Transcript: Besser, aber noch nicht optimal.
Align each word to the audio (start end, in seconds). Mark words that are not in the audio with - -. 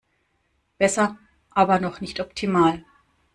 Besser, 0.79 1.19
aber 1.51 1.79
noch 1.79 2.01
nicht 2.01 2.19
optimal. 2.21 2.83